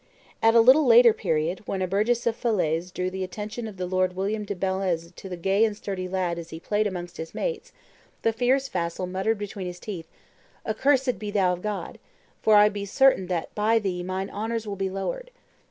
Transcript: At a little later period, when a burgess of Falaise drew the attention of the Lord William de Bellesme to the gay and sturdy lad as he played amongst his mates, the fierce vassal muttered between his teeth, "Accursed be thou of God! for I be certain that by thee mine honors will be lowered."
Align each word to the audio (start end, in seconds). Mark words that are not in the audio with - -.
At 0.41 0.55
a 0.55 0.61
little 0.61 0.87
later 0.87 1.13
period, 1.13 1.61
when 1.67 1.79
a 1.83 1.87
burgess 1.87 2.25
of 2.25 2.35
Falaise 2.35 2.89
drew 2.89 3.11
the 3.11 3.23
attention 3.23 3.67
of 3.67 3.77
the 3.77 3.85
Lord 3.85 4.15
William 4.15 4.45
de 4.45 4.55
Bellesme 4.55 5.13
to 5.13 5.29
the 5.29 5.37
gay 5.37 5.63
and 5.63 5.77
sturdy 5.77 6.07
lad 6.07 6.39
as 6.39 6.49
he 6.49 6.59
played 6.59 6.87
amongst 6.87 7.17
his 7.17 7.35
mates, 7.35 7.71
the 8.23 8.33
fierce 8.33 8.67
vassal 8.67 9.05
muttered 9.05 9.37
between 9.37 9.67
his 9.67 9.79
teeth, 9.79 10.07
"Accursed 10.65 11.19
be 11.19 11.29
thou 11.29 11.53
of 11.53 11.61
God! 11.61 11.99
for 12.41 12.55
I 12.55 12.67
be 12.67 12.83
certain 12.83 13.27
that 13.27 13.53
by 13.53 13.77
thee 13.77 14.01
mine 14.01 14.31
honors 14.31 14.65
will 14.65 14.75
be 14.75 14.89
lowered." 14.89 15.29